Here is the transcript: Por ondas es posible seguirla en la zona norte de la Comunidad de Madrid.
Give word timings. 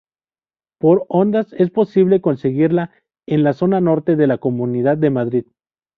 Por 0.79 1.05
ondas 1.09 1.53
es 1.53 1.69
posible 1.69 2.19
seguirla 2.35 2.89
en 3.29 3.43
la 3.43 3.53
zona 3.53 3.79
norte 3.81 4.15
de 4.15 4.25
la 4.25 4.39
Comunidad 4.39 4.97
de 4.97 5.11
Madrid. 5.11 5.45